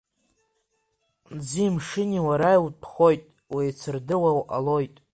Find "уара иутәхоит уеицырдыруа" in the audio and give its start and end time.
2.27-4.31